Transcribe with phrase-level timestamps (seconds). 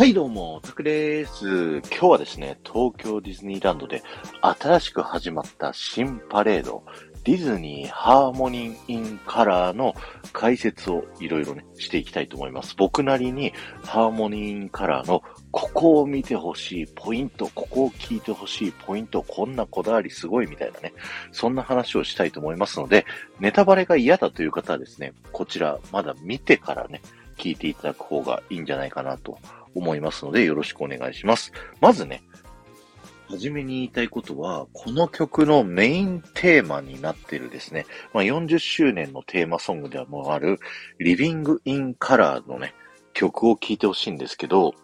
[0.00, 1.80] はい、どうも、タクです。
[1.80, 4.02] 今日はですね、東京ディズニーランドで
[4.40, 6.82] 新しく始まった新パレード、
[7.24, 9.94] ディズニーハーモニーインカラーの
[10.32, 12.76] 解説をいろいろね、していきたいと思います。
[12.78, 13.52] 僕なりに
[13.84, 20.94] ハーモニーインカラーのここを見てほしいポイント、ここを聞いてほしいポイント、こんなこだわりすごいみたいなね、
[21.30, 23.04] そんな話をしたいと思いますので、
[23.38, 27.02] ネタバレが嫌だという方はですね、こちらまだ見てからね、
[27.36, 29.38] 聞いていただく方がいいんじゃないかなと
[29.74, 31.52] 思いますので、よろしくお願いします。
[31.80, 32.22] まずね、
[33.28, 40.58] はじめに言いたいことは、この曲のメインテーマになってるですね、まあ、40周年のテーマソングでもある、
[40.98, 42.74] Living in Color のね、
[43.12, 44.74] 曲を聴いてほしいんですけど、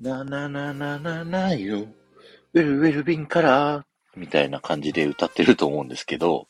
[0.00, 1.86] ななななななよ、
[2.54, 3.82] ウェルウェルビンカラー
[4.16, 6.46] みたいな感じで歌ってると思うんですけど、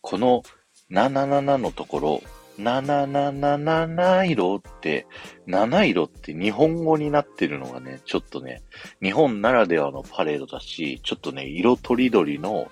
[0.00, 0.42] この
[0.88, 2.22] ななななのところ、
[2.58, 5.06] なななななな色って、
[5.46, 8.62] 七色って日本語になってるのがね、ちょっとね、
[9.02, 12.70] 日本ならではのパレードだし、ちょっとね、色とりどりの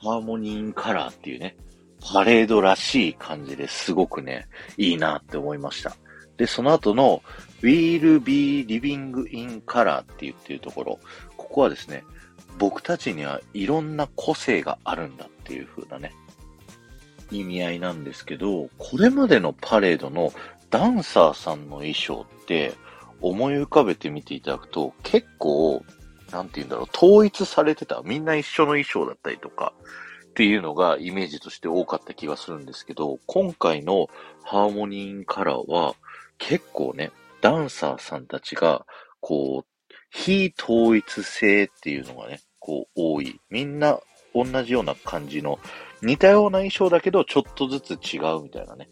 [0.00, 1.56] ハーモニーカラーっていうね、
[2.00, 5.96] パレードらしい感じですごくね、いいなって思いました。
[6.36, 7.22] で、その後の
[7.62, 10.98] We'll be living in color って言ってるところ、
[11.36, 12.04] ここはですね、
[12.58, 16.12] 僕たちにはいろんな個性があるんだっていう風なね、
[17.30, 20.32] 意味合いなんですけど、これまでのパレードの
[20.70, 22.74] ダンサーさんの衣装って
[23.20, 25.84] 思い浮かべてみていただくと結構、
[26.30, 29.72] なんて言うんだろう、統一されてた、みんな一緒の衣装だったりとか
[30.30, 34.08] っていうのがイメージとして多かった気がするんですけど、今回の
[34.44, 35.94] ハーモニーカラーは
[36.38, 38.86] 結構ね、ダンサーさんたちが、
[39.20, 43.40] こう、非統一性っていうのがね、こう多い。
[43.50, 43.98] みんな
[44.34, 45.58] 同じような感じの
[46.02, 48.88] 似たような衣装だけど、ちょっとずつ違うみたいなね。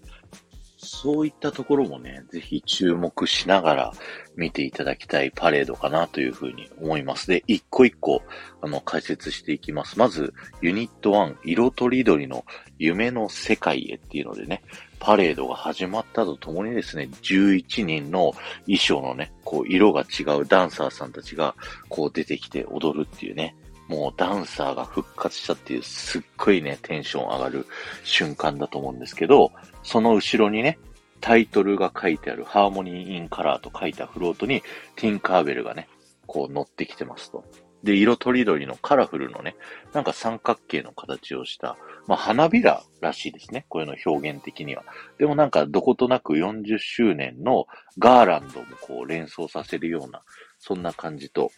[0.79, 3.93] そういったところもね、ぜひ注目しながら
[4.37, 7.27] 見ていただきたいパレードかなというふうに思います。
[7.29, 8.23] で、一個一個、
[8.61, 9.99] あの、解説していきます。
[9.99, 12.45] まず、ユニット1、色とりどりの
[12.79, 14.63] 夢の世界へっていうのでね、
[15.01, 18.33] パレードが始まったとともにですね、11人の
[18.67, 21.55] 衣装のね、こう、色が違うダンサーさんたちが、
[21.89, 23.57] こう出てきて踊るっていうね、
[23.89, 27.67] もうダンサーが復活したっていうすっごいね、テンション上がる
[28.05, 29.53] 瞬間だと思うんですけど、
[29.83, 30.79] その後ろにね、
[31.21, 34.63] タイトルが書いてあるハーモニーインカラーと書いたフロートに
[34.97, 35.89] ティンカーベルがね、
[36.27, 37.45] こう乗ってきてますと。
[37.83, 39.55] で、色とりどりのカラフルのね、
[39.93, 41.77] なんか三角形の形をした、
[42.07, 43.65] まあ花びららしいですね。
[43.69, 44.83] こういうの表現的には。
[45.19, 47.67] でもなんかどことなく40周年の
[47.99, 50.23] ガーランドもこう連想させるような、
[50.59, 51.53] そんな感じと、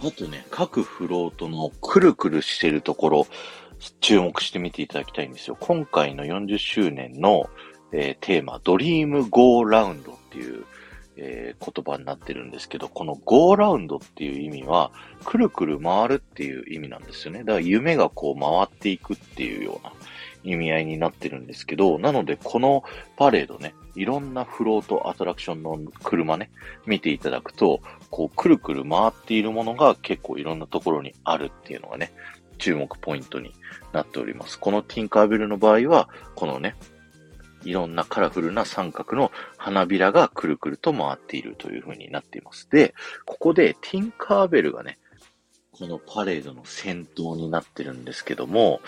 [0.00, 3.26] あとね、各フロートのくるくるしてるところ、
[4.00, 5.56] 注目してみていただきたいんですよ。
[5.60, 7.48] 今回の40周年の、
[7.92, 10.64] えー、テーマ、ドリームゴーラウンドっていう、
[11.16, 14.92] えー、言葉になってるんですけど、このゴーラウンドっていう意味は、
[15.24, 17.40] くるくる回るっていう意味なんですよね。
[17.40, 19.92] だから夢がこう回っていくっていうような
[20.44, 22.84] 意味合いになってるんですけど、なのでこの
[23.16, 26.50] パレードね、いろんなフロート、アトラクションの車ね、
[26.86, 32.12] 見ていただくと、こう、くるくる回っているものが結構いろんなところにあるっていうのがね、
[32.58, 33.52] 注目ポイントに
[33.92, 34.58] なっております。
[34.58, 36.76] このティンカーベルの場合は、このね、
[37.64, 42.70] いろんなカラフルな三角の花びらがくるくると回っているという風になっています。
[42.70, 42.94] で、
[43.26, 44.98] ここでティンカーベルがね、
[45.72, 48.80] このパレードの先頭になってるんですけども、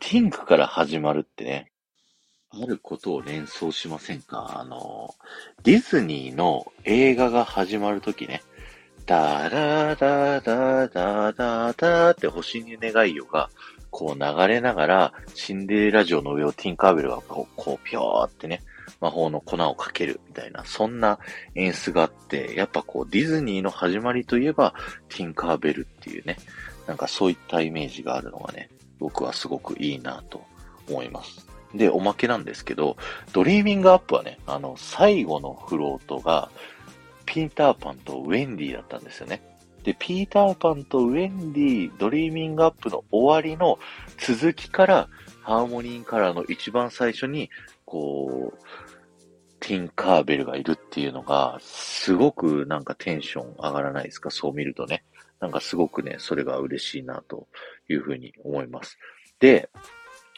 [0.00, 1.70] ティンクから始まるってね、
[2.50, 4.58] あることを連想しませんか？
[4.60, 5.14] あの、
[5.62, 8.42] ディズニーの映画が始まるときね、
[9.06, 13.50] ダラダダダダダって星に願いよが、
[13.90, 18.62] こう流れながら、シンデレラ城の上をティンカーベルがこう、こうピョーってね、
[19.00, 21.18] 魔法の粉をかけるみたいな、そんな
[21.54, 24.74] 演出があって、やっぱこうディズニーの始まりといえば、
[25.08, 26.38] ティンカーベルっていうね、
[26.86, 30.42] なんかそういったイメージがあるのがね、僕はすごくいいなと
[30.88, 31.47] 思います。
[31.74, 32.96] で、おまけなんですけど、
[33.32, 36.50] Dreaming Up はね、あの、最後のフロートが、
[37.26, 39.42] ピーターパンとウェンディだったんですよね。
[39.82, 43.78] で、ピーターパンとウェンディ、 Dreaming Up の終わりの
[44.18, 45.08] 続きから、
[45.42, 47.50] Harmony Color の一番最初に、
[47.84, 48.58] こう、
[49.60, 54.30] ティンカーベルがいるっていうのが、すごくなんかテンション上がらないですか？
[54.30, 55.04] そう見るとね。
[55.40, 57.48] なんかすごくね、それが嬉しいなと
[57.88, 58.98] いうふうに思います。
[59.40, 59.68] で、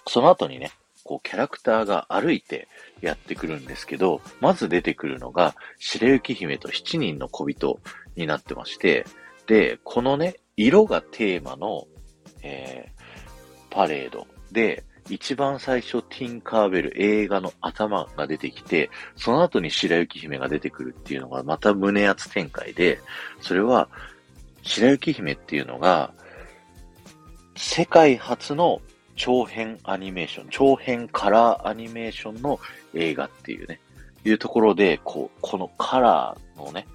[0.07, 0.73] その後にね、
[1.11, 2.69] こうキャラクターが歩いて
[3.01, 7.81] やってくるんですけど、まず出てくるのが、白雪姫と七人の小人
[8.15, 9.05] になってまして、
[9.49, 11.89] で、このね、色がテーマの、
[12.45, 14.29] えー、パレード。
[14.53, 23.01] で、一番最初、ティンカーベル映画の頭が出てきて、その後に白雪姫が出てくるっていうのがまた胸圧展開で、
[23.41, 23.89] それは、
[24.63, 26.15] 白雪姫っていうのが、
[27.57, 28.81] 世界初の
[29.17, 32.59] 長編アニメーション、長編カラーアニメーションの
[32.95, 33.81] 映画っていうね、
[34.25, 36.87] いうところで、こう、このカラーのね、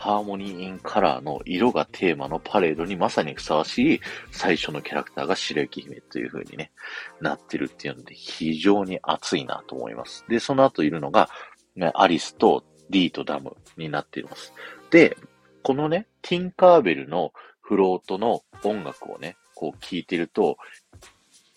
[0.00, 4.00] ハーモニー・イン・カラーの色がテーマのパレードにまさにふさわしい
[4.30, 6.72] 最初のキャラクターが白雪姫という風にね、
[7.20, 10.24] なってるっていうので非常に熱いなと思います。
[10.26, 11.28] で、その後いるのが、
[11.76, 14.54] ね、アリスとディート・ダムになっています。
[14.90, 15.18] で、
[15.62, 20.56] このね、ティンカーベルのフロートの音楽をね、こう聴いてると、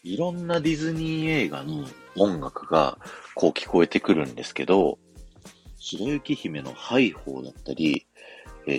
[0.04, 1.86] いろんなディズニー映画の
[2.18, 2.98] 音楽が
[3.36, 5.00] こう聞こえてくるんですけど、
[5.78, 8.06] 白雪姫のハイホーだったり、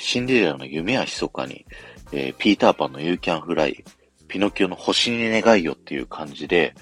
[0.00, 1.64] シンデレラの夢は密かに、
[2.38, 3.84] ピーターパンのユーキャンフライ、
[4.28, 6.74] ピノキオの星に願いよっていう感じで、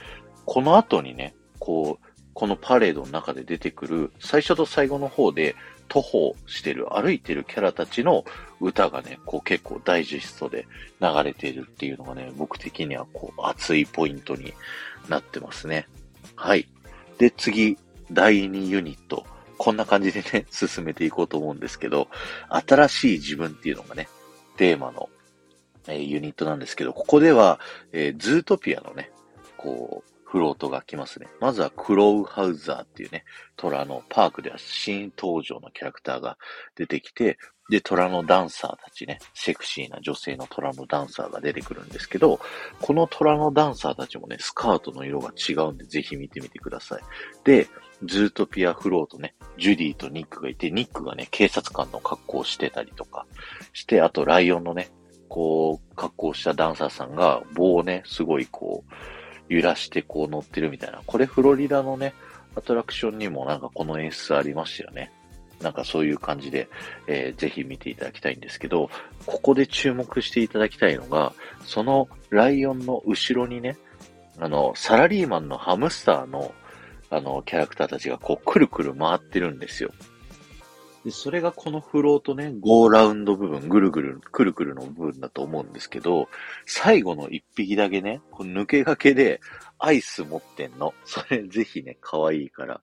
[0.44, 5.54] この後にね、こう、このパレードの中で出てくる、最初と最後の方で
[5.88, 8.24] 徒歩してる、歩いてるキャラたちの
[8.62, 10.66] 歌がね、こう結構ダイジェストで
[11.00, 14.54] 流れているっていうのがね、僕的にはこう熱いポイントに
[15.08, 15.86] なってますね。
[16.36, 16.68] はい。
[17.18, 17.76] で、次、
[18.10, 19.26] 第2ユニット。
[19.58, 22.08] こんな感じでね、 進めていこうと思うんですけど、
[22.48, 24.08] 新しい自分っていうのがね、
[24.56, 25.08] テーマの、
[25.88, 27.60] えー、ユニットなんですけど、ここでは、
[27.92, 29.10] えー、ズートピアのね、
[29.56, 31.26] こう、フロートが来ますね。
[31.40, 36.38] まずはクロウハウザーっていうね、虎のパークでは新登場のキャラクターが
[36.74, 37.36] 出てきて、
[37.68, 42.40] で、虎のダンサーたちね、セクシーな女性の虎のダンサーが出てくるんですけど、
[42.80, 47.02] この虎のダンサーたちもね、スカートの色が違うんで、ぜひ見てみてください。
[47.44, 47.68] で、
[48.02, 53.26] ズートピアフロートね、ジュディとニックがいて、ニックがね、警察官の格好をしてたりとか
[53.74, 54.88] して、あとライオンのね、
[55.28, 61.00] こう、格好したダンサーさんが棒をね、すごいこう、揺らしてこう乗ってるみたいな。
[61.06, 62.14] これフロリダのね、
[62.54, 65.10] アトラクションにもなんかこの演出ありましたよね。
[65.60, 66.68] なんかそういう感じで、
[67.06, 68.90] えー、ぜひ見ていただきたいんですけど、
[69.26, 71.32] ここで注目していただきたいのが、
[71.64, 73.76] そのライオンの後ろにね、
[74.38, 76.52] あの、サラリーマンのハムスターの、
[77.10, 79.92] あの、キャラクターたちがこう、くるくる回ってるんですよ。
[81.04, 86.28] で、それがこのフローとね、ゴーラウンド部分、ぐるぐる、くるくるの部分だと思うんですけど、
[86.66, 89.40] 最後の一匹だけね、この抜け駆けで
[89.78, 90.94] アイス持ってんの。
[91.04, 92.80] それぜひね、可愛いから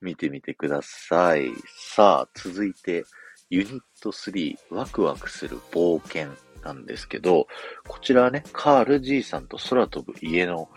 [0.00, 1.52] 見てみてください。
[1.68, 3.04] さあ、続いて、
[3.50, 6.32] ユニット3、ワクワクする冒険
[6.64, 7.46] なんですけど、
[7.86, 10.68] こちらはね、カール爺さんと空飛ぶ家の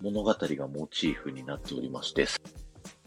[0.00, 2.26] 物語がモチーフになっておりまして、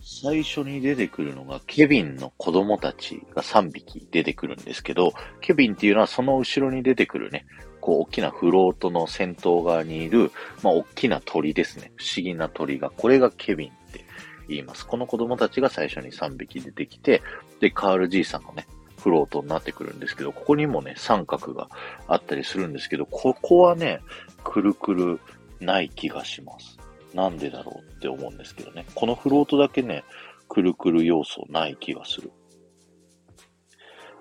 [0.04, 7.46] 最初に出てくるのが、ケビンの子供たちが3匹出てくるんですけど、ケビンっていうのはその後ろに出てくるね、
[7.80, 11.94] こう、大きなフロートの先頭側にいる、まあ、大きな鳥ですね。
[11.96, 14.06] 不思議な鳥が、これがケビンって
[14.50, 14.86] 言います。
[14.86, 17.22] この子供たちが最初に3匹出てきて、
[17.62, 18.68] で、カール爺さんのね、
[18.98, 21.70] フロートになってくるんですけど、ここにもね、三角が
[22.08, 24.02] あったりするんですけど、ここはね、
[24.44, 25.20] くるくる
[25.62, 26.78] ない気がします。
[27.14, 28.86] なんでだろうって思うんですけどね。
[28.96, 30.04] このフロートだけね、
[30.50, 32.32] くるくる要素ない気がする。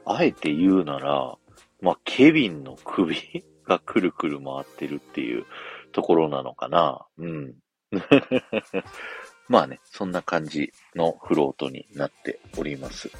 [0.04, 1.36] あえて言うなら、
[1.80, 3.16] まあ、ケビンの首
[3.66, 5.46] がくるくる回ってるっていう
[5.92, 7.06] ところなのかな。
[7.18, 7.54] うん。
[9.48, 13.10] まあね、そんな感じのフロートになっております。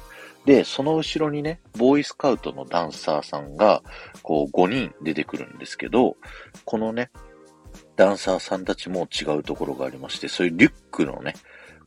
[0.45, 3.81] で、その後ろにね、ボーイスカウトのダンサーさんが、
[4.23, 6.17] こう5人出てくるんですけど、
[6.65, 7.11] このね、
[7.95, 11.35] ダンサーさんたちも違うところがありまして、そういうリュックのね、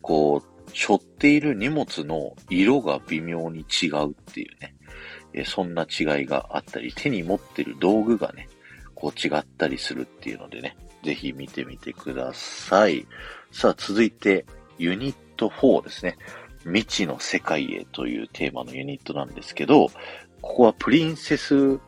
[0.02, 4.75] こう、背負っている荷物の色が微妙に違うっていうね、
[5.32, 8.48] えそんな違いがあったり、手に持ってる道具がね、
[8.94, 13.06] こう違ったりするっていうのでね、ぜひ見てみてください。
[13.52, 14.46] さあ、続いて、
[14.78, 16.16] ユニット4ですね。
[16.64, 19.88] 未知の世界へというテーマのユニットなんですけど、
[20.42, 21.78] ここはプリンセス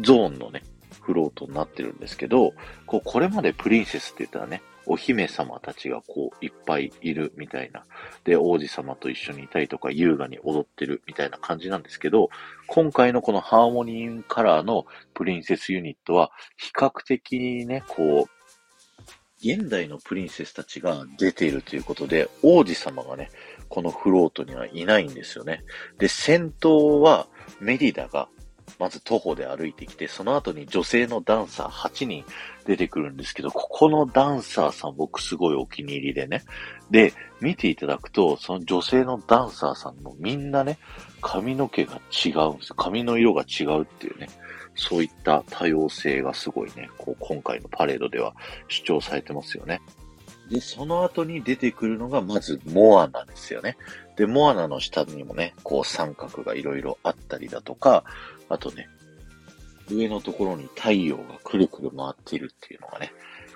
[0.00, 0.62] ゾーンのね、
[1.00, 2.52] フロートになってるんですけど、
[2.86, 7.84] こう、これまでプリンセスって言ったらね、お姫様たちがこう、いっぱいいるみたいな。
[8.24, 12.30] で、王子様と一緒にいたりとか、優雅に踊ってるみたいな感じなんですけど、
[12.66, 18.40] 今回のこのハーモニーカラーのプリンセスユニットは、比較的ね、こう、
[19.42, 23.30] 現代のプリンセスたちが出ているということで、王子様がね、
[23.68, 25.64] このフロートにはいないんですよね。
[25.98, 27.26] で、先頭は
[27.60, 28.28] メリダが
[28.78, 32.24] まず徒歩で歩いてきて、その後に女性のダンサー8人
[32.64, 36.44] 出てくるんですけど、ここのダンサーさん僕すごいお気に入りでね。
[36.90, 40.78] で、見ていただくと、その女性のダンサーさんのみんなね、
[41.20, 42.74] 髪の毛が違うんです。
[42.74, 44.28] 髪の色が違うっていうね。
[44.76, 48.34] そういった多様性がすごいね、こう今回のパレードでは
[48.68, 49.80] 主張されてますよね。
[50.50, 53.76] で、その後に出てくるのが、まず、モアナですよね。
[54.16, 58.04] で、モアナの下にもね、こう三角がいろいろあったりだとか、
[58.50, 58.88] あとね、
[59.88, 63.12] 上のところに太陽がくるくる回っているっていうのがね、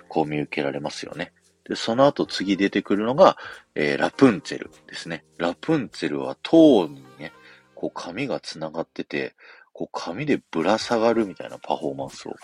[0.07, 1.31] こう見受けられますよね。
[1.67, 3.37] で、その後次出てくるのが、
[3.75, 5.25] えー、ラプンツェルですね。
[5.37, 7.31] ラプンツェルは塔にね、
[7.73, 9.35] こう髪が繋がってて、
[9.73, 12.35] こう髪でぶら下がるみたいなパフォーマンスを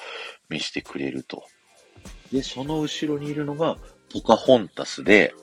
[0.49, 1.43] 見せてくれると。
[2.31, 3.77] で、その後ろにいるのが
[4.11, 5.33] ポカホンタスで、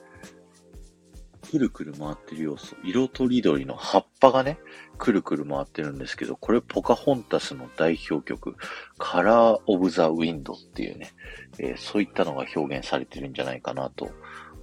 [1.49, 2.75] くるくる回ってる要素。
[2.83, 4.59] 色とりどりの葉っぱがね、
[4.99, 8.55] くるくる回ってるんですけど、これポカホンタスの代表曲、
[8.97, 11.13] カラー・オブ・ザ・ウィンドっていうね、
[11.57, 14.11] えー、そういったのが表現されてるんじゃないかなと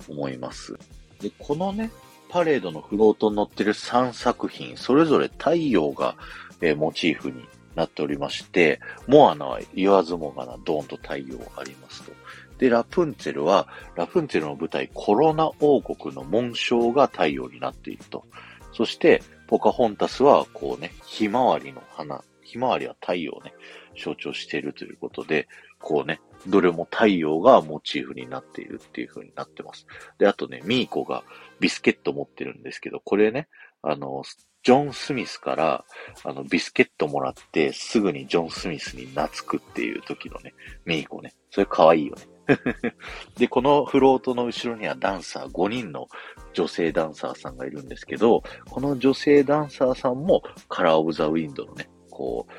[0.09, 0.79] 思います。
[1.21, 1.91] で、このね、
[2.29, 6.17] パレードのフロートに乗ってる3作品、それぞれ太陽が、
[6.61, 12.13] えー、モチーフになっておりまして、モアナは言わずもがな、ドーンと太陽ありますと。
[12.59, 18.25] で、ラプンツェルは、ラプンツェルの舞台、コロナ王国の紋章が太陽になっていると。
[18.73, 22.23] そして、ポカホンタスは、こうね、ひまわりの花。
[22.43, 23.53] ひまわりは太陽をね、
[23.97, 25.49] 象徴しているということで、
[25.81, 29.87] こうね、どれも太陽がモチーフになっているっていう風になってます。
[30.19, 31.25] で、あとね、ミーコが
[31.61, 33.49] ビスケット持ってるんですけど、これね、
[33.83, 34.23] あの、
[34.63, 35.85] ジョン・スミスから、
[36.25, 41.35] あの、ビスケットもらって、すぐにジョン・スミスに懐くっていう時のね、ミーコね。
[41.51, 42.27] それ可愛いよね。
[43.37, 46.09] で、このフロートの後ろにはダンサー、5人の
[46.53, 52.53] 女性ダンサーさんがいるんですけど、この女性ダンサーさんもカラーオブザウィンドのね、こう、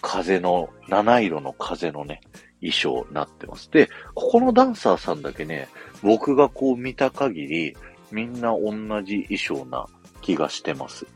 [0.00, 2.20] 風の、七色の風のね、
[2.60, 3.70] 衣装になってます。
[3.70, 5.68] で、ここのダンサーさんだけね、
[6.02, 7.76] 僕がこう見た限り、
[8.10, 8.72] みんな同
[9.02, 9.86] じ衣装な
[10.22, 11.06] 気がしてます。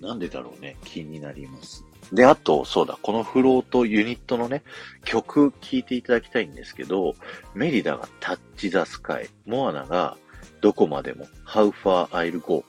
[0.00, 1.84] なんでだろうね、気になります。
[2.12, 4.62] で、あと、そうだ、このフロートユニットのね、
[5.04, 7.14] 曲聴いていただきたいんですけど、
[7.54, 10.16] メリダがタッチザスカイ、モアナが
[10.60, 12.64] どこまでも How far I'll go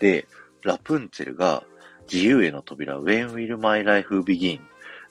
[0.00, 0.26] で、
[0.62, 1.62] ラプンツェルが
[2.12, 4.60] 自由への扉 When will my life begin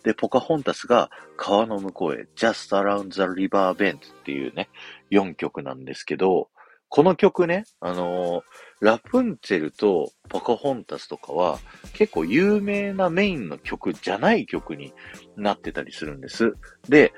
[0.04, 4.70] で、ポカホンタスが川の向こうへ Just around the river bend っていうね、
[5.12, 6.50] 4曲なんですけど、
[6.90, 8.42] この曲ね、あのー、
[8.80, 11.60] ラプンツェルとポカホンタスとかは
[11.94, 14.94] 結構有名なメインの曲じゃない曲に
[15.36, 16.56] なってたりするんです。
[16.88, 17.14] で、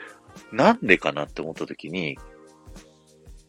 [0.51, 2.17] なんでかなって思った時に、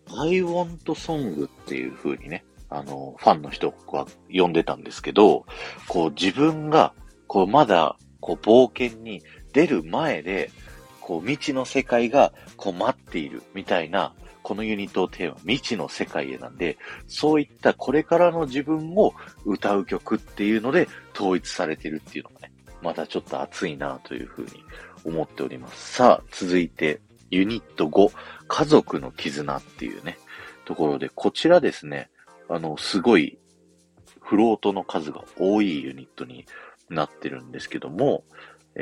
[0.09, 5.47] I want song っていう風にね、あの、ファンの人は呼んでたんですけど、
[5.89, 6.95] こう自分が、
[7.27, 10.51] こうまだ、こう冒険に出る前で、
[11.01, 14.15] こう未知の世界がこう待っているみたいな
[14.51, 16.77] このユニットテーマ、未知の世界へなんで、
[17.07, 19.15] そういったこれからの自分を
[19.45, 22.53] 歌う曲っていうので統一されてるっていうのがね、
[22.83, 24.51] またちょっと熱いなというふうに
[25.05, 25.93] 思っております。
[25.93, 28.13] さあ、続いて、ユニット5、
[28.49, 30.19] 家族の絆っていうね、
[30.65, 32.11] ところで、こちらですね、
[32.49, 33.39] あの、すごい、
[34.21, 36.45] フロートの数が多いユニットに
[36.89, 38.25] なってるんですけども、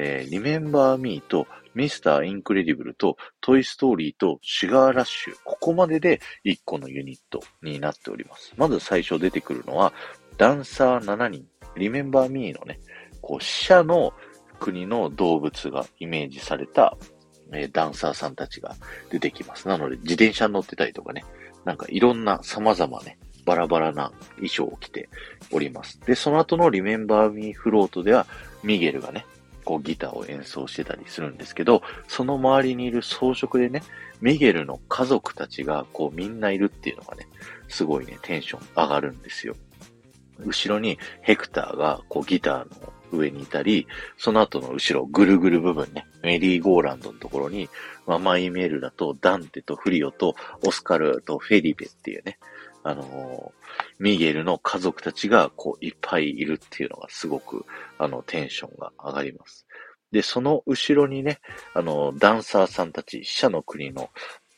[0.00, 8.54] えー、Remember Me とミスターインクレディブルとトイストーリーとシュガーラッシュ、ここまでで1個のユニットになっております。
[8.56, 9.92] まず最初出てくるのは、
[10.36, 12.78] ダンサー7人、リメンバーミーのね、
[13.20, 14.12] こう、死者の
[14.60, 16.96] 国の動物がイメージされた、
[17.52, 18.76] えー、ダンサーさんたちが
[19.10, 19.66] 出てきます。
[19.66, 21.24] なので、自転車に乗ってたりとかね、
[21.64, 25.08] なんかいろんな様々ね、バラバラな衣装を着て
[25.50, 26.00] おります。
[26.00, 28.26] で、その後のリメンバーミーフロートでは、
[28.62, 29.26] ミゲルがね、
[29.68, 33.82] こうギターを演奏してたりするんですけど、その周りにいる装飾でね、
[34.22, 37.28] ミゲルの家族たちがこうみんないるっていうのがね、
[37.68, 39.54] すごいね、テンション上がるんですよ。
[40.38, 47.68] 後ろにヘクターがこうギターの上にいたり、その後の後ろ、ぐるぐる部分ね、メリーゴーランドのところに、
[48.06, 50.34] まあ、マイメールだとダンテとフリオと
[50.66, 52.38] オスカルとフェリペっていうね、
[52.88, 53.52] あの、
[53.98, 57.66] ミゲルの家族たちがこういっぱいいるっていうのがすごく
[57.98, 59.66] あのテンションが上がります。
[60.10, 61.38] で、その後ろにね、
[61.74, 64.08] あの、ダンサーさんたち、死者の国の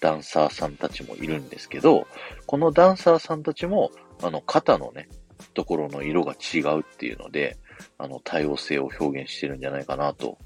[0.00, 2.06] ダンサーさんたちもいるんですけど、
[2.46, 3.90] このダンサーさんたちも、
[4.22, 5.08] あの、肩のね、
[5.54, 7.56] ところの色が違うっていうので、
[7.99, 10.38] あの、多様性を表現してるんじゃないかなと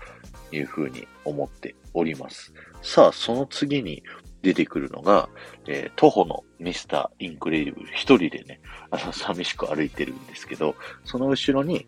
[0.53, 2.55] いうふうに思っております。
[2.81, 4.03] さあ、その次に
[4.45, 5.29] 出てくるのが、
[5.67, 8.61] えー、徒歩のミスターインクレディブル一人でね、
[8.91, 11.87] あの、寂しく歩いてるんですけど、その後ろに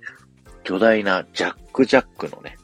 [0.65, 2.57] 巨大なジャックジャックのね、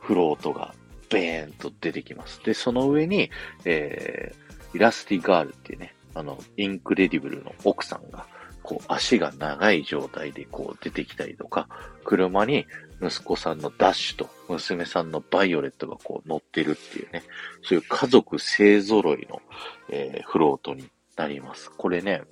[0.00, 0.74] フロートが
[1.10, 2.40] ベーンと出てきます。
[2.44, 3.30] で、その上に、
[3.64, 8.26] えー、イラスティガールっていうね、あの、インクレディブルの奥さんが、
[8.62, 11.68] こう、足が長い状態でこう出てきたりとか、
[12.04, 12.66] 車に
[13.02, 17.22] 息子さんのダッシュと娘さんのバイオレットがこう乗ってるっていうね、
[17.62, 19.40] そういう家族勢揃いの、
[19.88, 21.70] えー、フロートになります。
[21.70, 22.22] これね、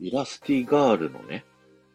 [0.00, 1.44] イラスティガールのね、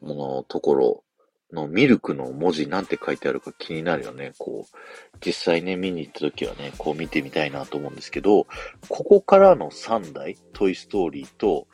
[0.02, 1.04] ものところ
[1.52, 4.34] のミルクの文字なんて書いてあるか気になるよね。
[4.38, 8.48] こう、実際ね、見に行った時はね、こう見てみたいなと思うんですけど、
[8.88, 11.68] ここからの3台、トイストーリーと、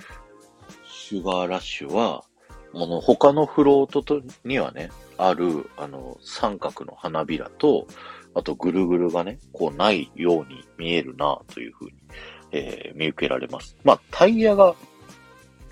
[0.85, 2.23] シュガーラッシュは、
[2.73, 7.87] あの、他のフロートとにはね、ある、あの、三角の花びらと、
[8.35, 11.93] あとぐるぐるがね、こうないように見えるな、というふうに、
[12.51, 13.75] えー、見受けられます。
[13.83, 14.75] まあ、タイヤが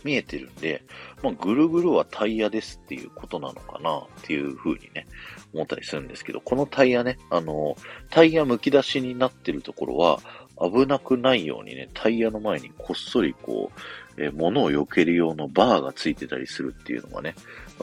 [0.03, 0.83] 見えてるんで、
[1.24, 5.07] まあ、ぐるぐるはタイヤですっていうことなのかなっていう風にね、
[5.53, 7.75] 思ったりするんですけど、このタイヤね、あの、
[8.10, 10.19] タイヤ剥き出しになってるところは、
[10.60, 13.71] 危なくないようにね、タイヤの前にこっそりこ
[14.17, 17.36] う、えー、物を避ける用のバーがついてたりするっていうのがね、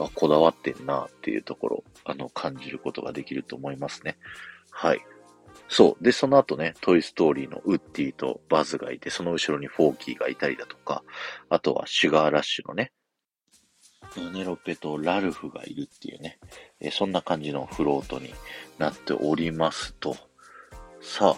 [0.05, 4.17] あ、こだわってんなっていうところ、あの、感じることができると思いますね。
[4.71, 4.99] はい。
[5.67, 6.03] そう。
[6.03, 11.03] で、その後ね、トイストーリーのウッディとバズがいて、その後ろにフォーキーがいたりだとか、
[11.49, 12.91] あとはシュガーラッシュのね、
[14.17, 16.39] ヴァネロペとラルフがいるっていうね、
[16.79, 18.33] えそんな感じのフロートに
[18.79, 20.15] なっておりますと、
[21.01, 21.35] さ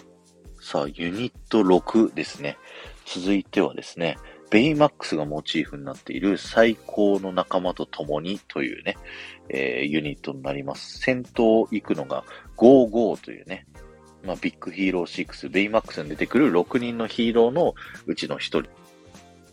[0.60, 2.56] さあ、ユニット6ですね。
[3.04, 4.16] 続いてはですね、
[4.52, 8.98] ベイマックスがモチーフになっている最高の仲間と共にというね、
[9.48, 10.98] えー、ユニットになります。
[10.98, 12.22] 先頭行くのが
[12.58, 13.66] 55というね、
[14.22, 18.64] まあ、ビッグヒーロー6、ベイマックスに出てくる6人のヒーローのうちの1人。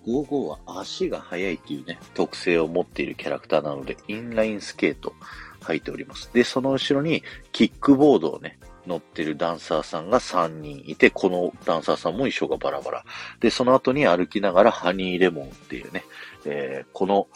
[0.06, 5.14] 55は足が速いっていうね、特性を持っているキャラクターなので、インラインスケート
[5.62, 6.30] 入っております。
[6.34, 13.06] で、その後ろにキックボードをね、乗ってるダンサーさんが3人いて、このダンサーさんも衣装がバラバラ。
[13.40, 16.04] で、その後に歩きながらハニーレモンっていうね、
[16.46, 17.28] えー、この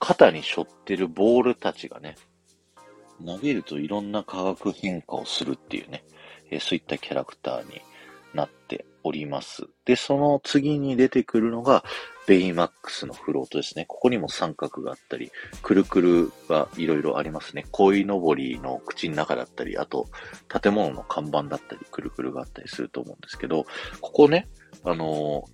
[0.00, 2.16] 肩に背負ってるボールたちがね、
[3.24, 6.02] 投げるといろんな化学変化をするっていうね、
[6.50, 7.82] えー、そういったキャラクターに
[8.32, 9.66] なっております。
[9.84, 11.84] で、その次に出てくるのが、
[12.26, 13.84] ベイマックスのフロートですね。
[13.86, 15.30] ここにも三角があったり、
[15.62, 17.66] くるくるがいろいろありますね。
[17.70, 20.08] 鯉のぼりの口の中だったり、あと、
[20.48, 23.66] 建物の看板だったり、くるくるがあったりすると思うんですけど、
[24.00, 24.48] ここね、
[24.84, 25.44] あの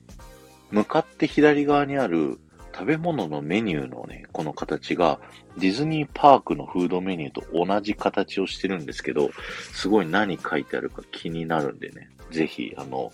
[0.70, 2.38] ー、向かって左側にある
[2.72, 5.20] 食べ物のメニューのね、この形が、
[5.58, 9.30] ディズニーパークのフードメニューと同じ形をしてるんですけど、
[9.72, 13.12] すごい何書いてあるか気になるんでね、ぜひ、あの、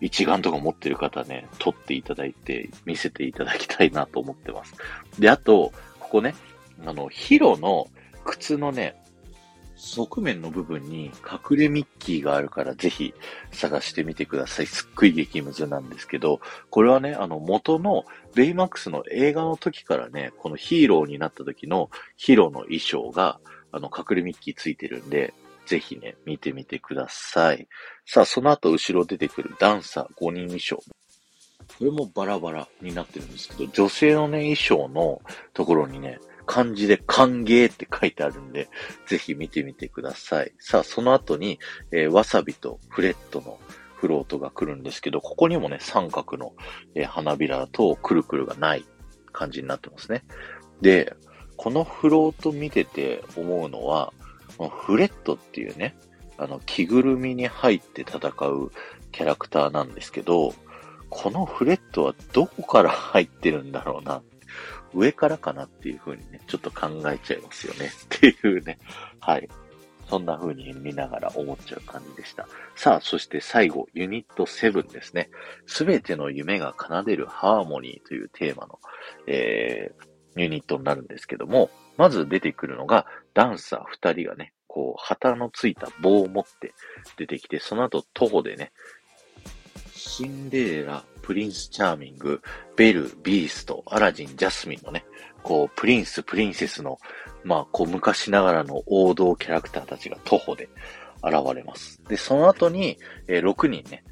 [0.00, 4.74] 一眼とか持ってる方ね、撮っていただいて、見せていただきたいなと思ってます。
[5.18, 6.34] で、あと、ここね、
[6.84, 7.88] あの、ヒロの
[8.24, 8.96] 靴のね、
[9.76, 11.10] 側面の部分に
[11.50, 13.12] 隠れミッキーがあるからぜひ
[13.52, 14.66] 探してみてください。
[14.66, 23.40] すっごい激ムズなんですけど、これはね、あの元のベイマックスの映画の時からね、このヒーローになった時のヒロの衣装が、
[23.72, 25.34] あの隠れミッキーついてるんで、
[25.66, 27.68] ぜひね、見てみてください。
[28.06, 30.76] さあ、その後後ろ出てくるダンサー5人衣装。
[31.78, 35.20] これもバラバラになってるんですけど、女性のね、衣装の
[35.54, 38.68] ところにね、漢字で歓迎って書いてあるんで、
[39.06, 40.52] ぜひ見てみてください。
[40.58, 41.58] さあ、その後に、
[41.90, 43.58] えー、わさびとフレットの
[43.96, 46.52] フロートが来るんですけど、ここにもね、三角の、
[46.94, 48.84] えー、花びらとくるくるがない
[49.32, 50.24] 感じになってますね。
[50.80, 51.14] で、
[51.56, 54.12] このフロート見てて思うのは、
[54.58, 55.96] フレットっていうね、
[56.38, 58.72] あの、着ぐるみに入って戦う
[59.12, 60.54] キャラクターなんですけど、
[61.10, 64.22] このフレットはどこから入ってるんだろうな。
[64.92, 67.90] 上からかなっていう風にね、ちょっと考えちゃいますよね。
[68.16, 68.78] っていうね。
[69.20, 69.48] はい。
[70.08, 72.46] そんな風に見ながら思っちゃう感じでした。
[72.76, 75.30] さあ、そして最後、ユニット7ですね。
[75.66, 78.78] すべての夢が奏でるハーモニーというテーマの、
[79.26, 86.74] えー、ユニットになるんですけども、まず出てくるのが、ダンサー二人がね、こう、旗のついた棒を持って
[87.16, 88.72] 出てきて、その後徒歩でね、
[89.92, 92.40] シンデレラ、プリンスチャーミング、
[92.76, 95.04] ベル、ビースト、アラジン、ジャスミンのね、
[95.42, 96.98] こう、プリンス、プリンセスの、
[97.42, 100.68] まあ、こう、昔ながらの王道キャラクターたちが徒歩で
[101.22, 102.02] 現れます。
[102.08, 104.04] で、その後に、えー、6人ね、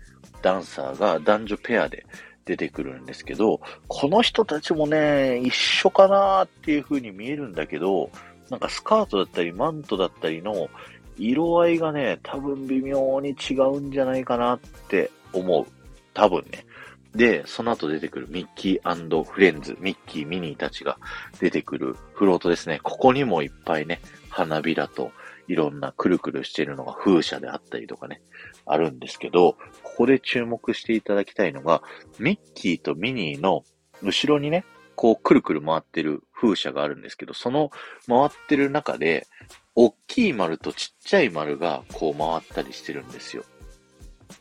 [0.42, 2.06] ダンサーが男女ペアで
[2.44, 8.10] 出てくるんですけど、この人たちもね、一緒かなーっていう風に見えるんだけど、
[8.52, 10.68] なんかスカートだったりマントだったりの
[11.16, 15.66] 色合いがね、多分微妙に違うんじゃないかなって思う。
[16.12, 16.66] 多分ね。
[17.14, 20.98] で、その後出てくるミッキーフレンズ、ミッキー、ミニーたちが
[21.40, 22.78] 出てくるフロートですね。
[22.82, 25.12] ここにもいっぱいね、花びらと
[25.48, 28.20] いろんなくるくるしてるのが風車であったりとかね、
[28.66, 31.82] あるんですけど、ここで注目していただきたいのが、
[32.18, 33.64] ミッキーとミニーの
[34.02, 37.70] 後ろにね、こうくるくる回ってる風車があるんですけど、その
[38.06, 39.26] 回ってる中で、
[39.74, 43.44] 大きい丸とちっちゃい丸がこう回ったりしてるんですよ。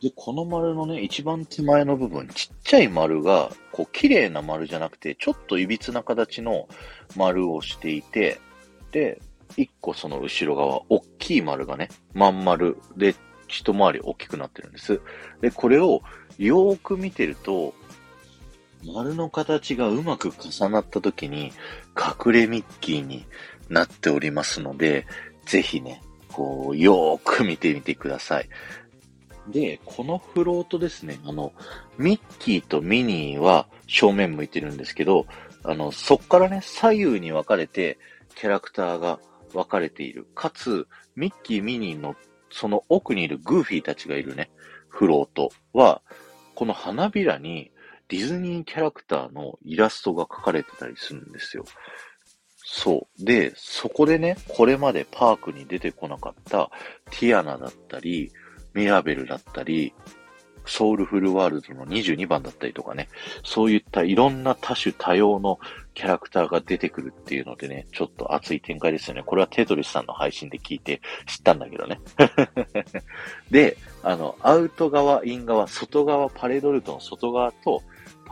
[0.00, 6.68] で、この丸のね、一番手前の部分、ちっちゃい丸が、こう、綺麗な丸じゃなくて、ちょっと歪な形の
[7.16, 8.40] 丸をしていて、
[8.90, 9.20] で、
[9.56, 13.14] 一個その後ろ側、大きい丸がね、まん丸で、
[13.48, 15.00] 一回り大きくなってるんです。
[15.42, 16.02] で、これを
[16.38, 17.74] よーく見てると、
[18.84, 21.52] 丸の形がうまく重なった時に、
[21.96, 23.24] 隠れミッキーに
[23.68, 25.06] なっておりますので、
[25.46, 28.48] ぜひね、こう、よーく見てみてください。
[29.48, 31.52] で、このフロートですね、あの、
[31.98, 35.26] ミッキーとミニーは正面向いてるんですけど、
[35.64, 37.98] あの、そっからね、左右に分かれて、
[38.34, 39.18] キャラクターが
[39.52, 40.26] 分かれている。
[40.34, 42.16] かつ、ミッキー、ミニーの
[42.50, 44.50] その奥にいるグーフィーたちがいるね、
[44.88, 46.02] フロートは、
[46.54, 47.71] この花びらに
[48.12, 51.64] ディズニーキャラクターのイラストが描かれてたりするんですよ。
[52.58, 53.24] そう。
[53.24, 56.70] で、そこでね、これまでパークに出てこなかった
[57.10, 58.30] ティアナだったり、
[58.74, 59.94] ミラベルだったり、
[60.66, 63.08] ソウルフルワールドの22番だったりとかね、
[63.44, 65.58] そういったいろんな多種多様の
[65.94, 69.22] キャラクターが出てくるっていうのでね、ちょっと熱い展開ですよね。
[69.24, 71.98] これはテトリスさんの配信で聞いて知ったんだけどね。
[73.50, 77.82] で、あの、アウト側、イン側、外側、パレードルートの外側と、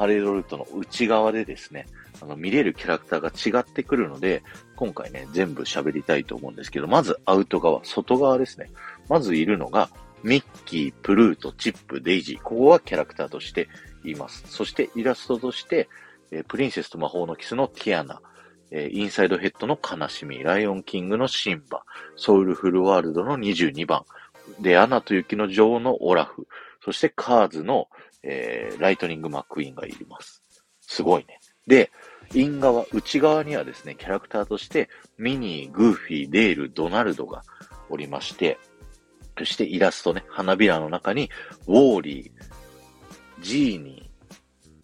[0.01, 1.87] パレードルートの内側でですね、
[2.23, 3.21] あの、見れるキャラクター
[3.53, 4.43] が違ってくるので、
[4.75, 8.71] 今回ね、全部喋りたいと思うんですけど、まずアウト側、外側ですね。
[9.11, 9.91] まずいるのが、
[10.23, 12.41] ミッキー、プルート、チップ、デイジー。
[12.41, 13.69] ここはキャラクターとして
[14.03, 14.43] います。
[14.47, 15.87] そしてイラストとして、
[16.31, 18.23] えー、プリンセスと魔法のキスのティアナ、
[18.71, 21.85] えー、インサイドヘッドの悲しみ、ライオンキングのシンバ、
[22.17, 24.07] ソウルフルワールドの22番、
[24.61, 26.49] で、アナと雪の女王のオラフ、
[26.83, 27.89] そしてカーズの、
[28.23, 30.43] えー、ライトニングマックイーンがいます。
[30.81, 31.41] すごいね。
[31.67, 31.91] で、
[32.35, 37.43] イン側、内側にはですね、キャラクターとして、ミニー、グーフィー、デール、ドナルドが
[37.89, 38.59] おりまして、
[39.39, 41.31] そしてイラストね、花びらの中に、
[41.67, 44.11] ウォーリー、ジーニ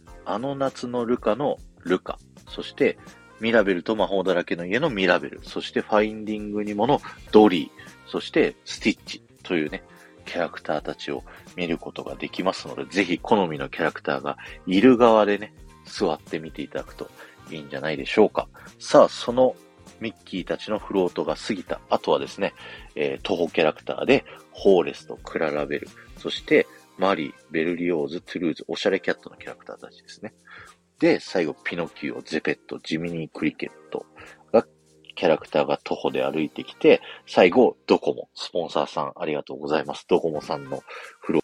[0.06, 2.18] ー、あの夏のルカのルカ、
[2.48, 2.98] そして
[3.40, 7.00] ミラベルと魔法だらけの家のミラベル、そしてファインディングにもの
[7.32, 9.82] ドリー、そしてスティッチというね、
[10.26, 11.24] キャラクターたちを
[11.56, 14.36] 見ることができますので、ぜひ好みのキャラクターが
[14.66, 17.08] いる側でね、座ってみていただくと
[17.50, 18.48] いいんじゃないでしょうか。
[18.78, 19.56] さあ、その
[20.00, 22.52] ミッキーたちのフロートが過ぎた後はですね、
[22.94, 26.66] えー、徒歩キャラクターで、ホーレスとクララベル、そして
[26.98, 30.34] マリー、ベルリオーズ、トゥールーズ、オシャレキャットのキャラクターたちですね。
[30.98, 34.06] で、最後、ピノキオ、ゼペット、ジミニークリケット、
[35.16, 40.06] キャラクターが徒歩で歩いてきて、最後、ドコモ、スポンサーさんありがとうございます。
[40.08, 40.82] ドコモさんの
[41.20, 41.40] フロ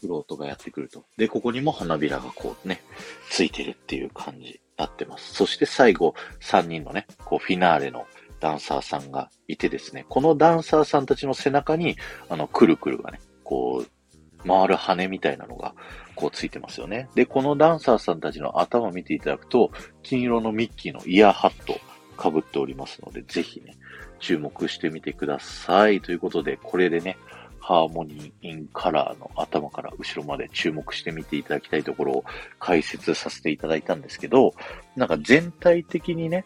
[0.00, 1.04] フロートがやってくると。
[1.16, 2.82] で、ここにも花びらがこうね、
[3.30, 5.32] ついてるっていう感じになってます。
[5.32, 8.06] そして最後、3人のね、こうフィナーレの
[8.40, 11.96] ダンサーさんがいてですね、このダンサーさんたちの背中に、
[12.28, 15.74] あの、くるくるがね、こう、回る羽みたいなのが、
[16.16, 17.08] こうついてますよね。
[17.14, 19.70] で、このダンサーさんたちの頭見ていただくと、
[20.02, 21.78] 金色のミッキーのイヤーハット
[22.18, 23.76] 被っておりますので、ぜひね、
[24.20, 26.00] 注目してみてください。
[26.00, 27.16] ということで、これでね、
[27.62, 32.24] ハーモニーインカラーの頭から後ろまで注目してみていただきたいところを
[32.58, 34.54] 解説させていただいたんですけど、
[34.96, 36.44] なんか全体的にね、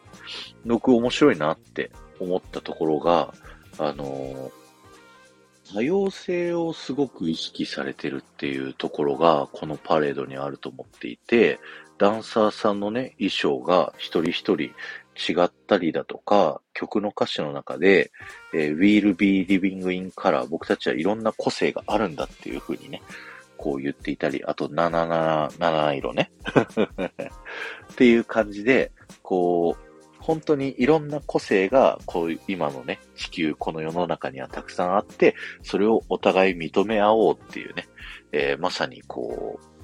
[0.67, 3.33] 僕面白いなって思ったところが、
[3.79, 4.51] あの、
[5.73, 11.59] 多様性をすごく意識されてるっていうところが、このパレードにあると思っていて、
[11.99, 14.71] ダンサーさんのね、衣装が一人一人
[15.17, 18.13] 違ったりだとか、曲の歌詞の中で、
[18.55, 23.03] えー、We'll be living in color 僕たちはいろんな個性があるんだっていう風にね、
[23.57, 26.31] こう言っていたり、あと、77色ね。
[27.93, 29.87] っていう感じで、こう、
[30.21, 37.89] 本当にいろんな個性が、こう、今のね、地球、この世の中にはたくさんあって、それをお互い認め合おうっていうね、
[38.33, 39.76] えー、まさにこう、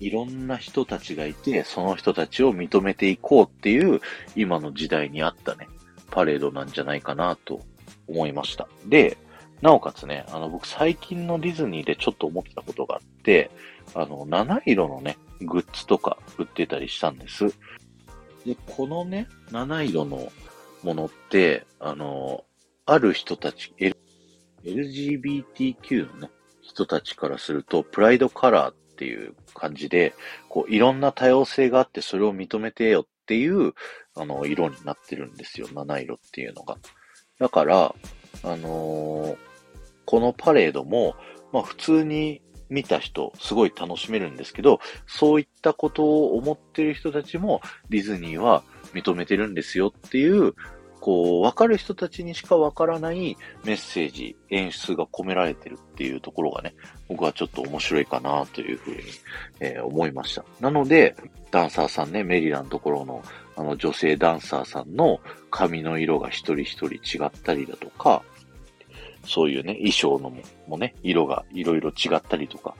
[0.00, 4.00] いろんな人たちがいて、その人たちを認めていこうっていう、
[4.34, 5.68] 今の時代にあったね、
[6.10, 7.60] パレードなんじゃないかなと
[8.08, 8.68] 思いました。
[8.86, 9.16] で、
[9.62, 13.50] なおかつね、あの、僕最近のディズニーでちょっと思ってたことがあって、
[13.94, 17.48] あの、七色のね、グッズとか売ってたりしたんです。
[18.44, 20.32] で、このね、七色の
[20.82, 22.44] ものって、あの、
[22.84, 23.96] ある人たち、L、
[24.64, 26.30] LGBTQ のね、
[26.60, 30.14] 人たちからすると、プライドカラーっっていう感じで、
[30.48, 33.72] こう、いろんな多様性があってそれを認めてよっていう、
[34.14, 35.68] あの、色になってるんですよ。
[35.72, 36.76] 七色っていうのが。
[37.38, 37.94] だから、
[38.42, 39.36] あのー、
[40.04, 41.14] このパレードも、
[41.52, 48.62] まあ普通に見た人、すごい楽しめるんですけど、そういったことを思ってる人たちもディズニーは
[48.92, 50.54] 認めてるんですよっていう、
[51.04, 56.74] こう、わかる人たちにしかわからないメッセージ、演出が込められてるっていうところがね、
[57.10, 59.02] 僕はちょっと面白いかなというふうに、
[59.60, 60.46] えー、思いました。
[60.60, 61.14] なので、
[61.50, 63.22] ダンサーさんね、メリラのところの、
[63.54, 68.22] あの女性ダンサーさんの髪の色が一人一人違ったりだとか、
[69.26, 70.32] そういうね、衣装の
[70.66, 72.74] もね、色がいろいろ違ったりとか、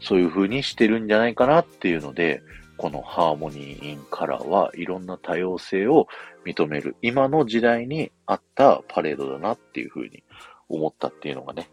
[0.00, 2.42] そういう風にしてるんじゃないかなっていうので、
[2.80, 6.08] このハーモニー・イン・カラーはいろんな多様性を
[6.44, 10.22] 認める、今の時代にあったパレードだなっていう風に
[10.68, 11.70] 思ったっていうのがね、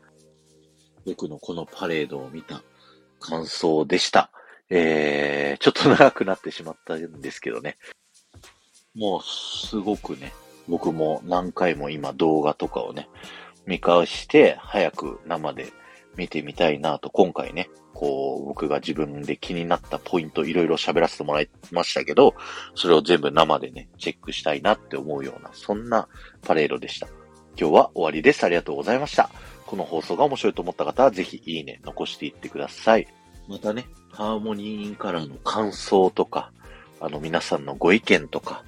[1.06, 2.64] 僕のこのパレードを見た
[3.20, 4.32] 感想でした。
[4.70, 7.78] えー、ちょっと長くなってしまったんですけどね。
[8.94, 10.34] もうすごくね、
[10.68, 13.08] 僕も何回も今動画とかをね、
[13.66, 15.72] 見返して早く生で
[16.18, 22.36] 見てみたいなと、今回ね、こう、僕が自分で気になったポイントいろいろ喋らせてもらいましたけど、
[22.76, 26.08] それを全部生でね、チェックしたいなって思うような、そんな
[26.42, 27.08] パレードでした。
[27.60, 28.44] 今日は終わりです。
[28.44, 29.30] ありがとうございました。
[29.66, 33.08] この放送が面白いと思った方は、ぜひいいね、残していってください。
[33.48, 36.52] またね、ハーモニーからの感想とか、
[37.00, 38.64] あの皆さんのご意見とか、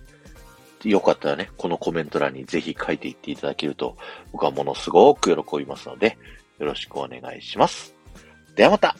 [0.83, 3.97] よかったらね、このコメント欄にぜひ書いていっていただけると、
[4.31, 6.17] 僕はものすごく喜びますので、
[6.59, 7.95] よろしくお願いします。
[8.55, 8.95] ではまた